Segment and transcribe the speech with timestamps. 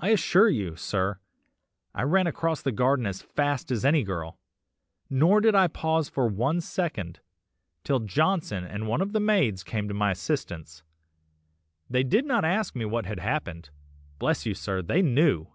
[0.00, 1.20] I can assure you, sir,
[1.94, 4.40] I ran across the garden as fast as any girl,
[5.08, 7.20] nor did I pause for one second,
[7.84, 10.82] till Johnson and one of the maids came to my assistance.
[11.88, 13.70] They did not ask me what had happened,
[14.18, 15.46] bless you sir, they knew!